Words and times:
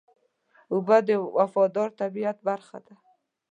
اوبه 0.73 0.97
د 1.07 1.09
وفادار 1.37 1.89
طبیعت 2.01 2.37
برخه 2.47 2.77
ده. 2.85 2.93